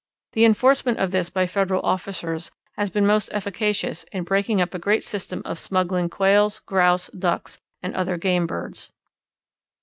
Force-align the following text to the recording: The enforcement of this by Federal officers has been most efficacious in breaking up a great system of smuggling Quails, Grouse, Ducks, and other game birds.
The 0.31 0.45
enforcement 0.45 0.97
of 0.97 1.11
this 1.11 1.29
by 1.29 1.45
Federal 1.45 1.83
officers 1.83 2.49
has 2.75 2.89
been 2.89 3.05
most 3.05 3.29
efficacious 3.31 4.03
in 4.11 4.23
breaking 4.23 4.59
up 4.59 4.73
a 4.73 4.79
great 4.79 5.03
system 5.03 5.43
of 5.45 5.59
smuggling 5.59 6.09
Quails, 6.09 6.61
Grouse, 6.65 7.09
Ducks, 7.11 7.61
and 7.83 7.95
other 7.95 8.17
game 8.17 8.47
birds. 8.47 8.91